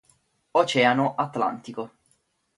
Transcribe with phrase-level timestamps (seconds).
[0.57, 1.91] Oceano Atlantico.